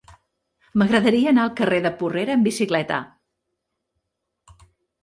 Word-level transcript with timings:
M'agradaria 0.81 1.27
anar 1.33 1.43
al 1.43 1.53
carrer 1.61 1.83
de 1.87 1.91
Porrera 2.01 2.35
amb 2.39 2.51
bicicleta. 2.51 3.03